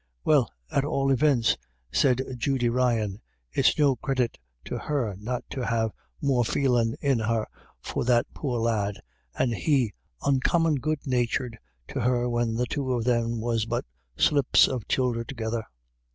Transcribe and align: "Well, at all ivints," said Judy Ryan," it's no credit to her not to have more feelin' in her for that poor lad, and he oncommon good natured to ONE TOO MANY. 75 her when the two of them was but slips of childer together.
"Well, 0.25 0.51
at 0.71 0.83
all 0.83 1.11
ivints," 1.15 1.57
said 1.91 2.23
Judy 2.35 2.69
Ryan," 2.69 3.21
it's 3.55 3.77
no 3.77 3.97
credit 3.97 4.39
to 4.65 4.79
her 4.79 5.13
not 5.19 5.43
to 5.51 5.63
have 5.67 5.91
more 6.19 6.43
feelin' 6.43 6.95
in 7.01 7.19
her 7.19 7.45
for 7.83 8.03
that 8.05 8.25
poor 8.33 8.59
lad, 8.59 8.99
and 9.37 9.53
he 9.53 9.93
oncommon 10.23 10.77
good 10.79 11.05
natured 11.05 11.59
to 11.89 11.99
ONE 11.99 12.03
TOO 12.05 12.09
MANY. 12.09 12.13
75 12.13 12.13
her 12.23 12.29
when 12.31 12.55
the 12.55 12.65
two 12.65 12.93
of 12.93 13.03
them 13.03 13.41
was 13.41 13.67
but 13.67 13.85
slips 14.17 14.67
of 14.67 14.87
childer 14.87 15.23
together. 15.23 15.65